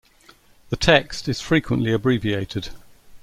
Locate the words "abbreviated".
1.93-2.69